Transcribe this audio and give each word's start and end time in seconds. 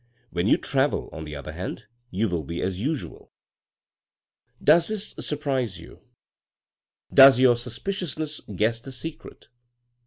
When 0.31 0.47
you 0.47 0.57
travel, 0.57 1.11
on 1.13 1.25
the 1.25 1.35
other 1.35 1.51
hand, 1.51 1.85
you 2.09 2.27
will 2.27 2.43
be 2.43 2.59
as 2.59 2.79
usual. 2.79 3.31
Does 4.59 4.87
this 4.87 5.13
380 5.13 5.13
THE 5.13 5.21
RED 5.21 5.89
AND 5.91 6.01
THE 6.01 6.05
BLACK 6.07 6.13
surprise 6.17 6.97
you? 7.07 7.13
Does 7.13 7.39
your 7.39 7.55
suspiciousness 7.55 8.41
guess 8.55 8.79
the 8.79 8.91
secret 8.91 9.49